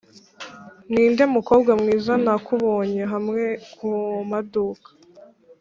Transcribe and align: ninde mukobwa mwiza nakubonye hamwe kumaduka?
ninde 0.91 1.23
mukobwa 1.35 1.71
mwiza 1.81 2.13
nakubonye 2.23 3.01
hamwe 3.13 3.43
kumaduka? 3.77 4.89